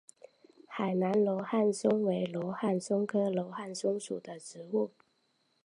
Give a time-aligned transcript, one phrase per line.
[0.67, 4.89] 海南罗汉松为罗汉松科罗汉松属的植物。